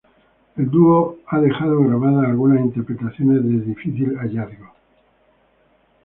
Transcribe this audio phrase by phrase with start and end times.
[0.57, 4.73] El dúo han dejado grabadas algunas interpretaciones de difícil hallazgo.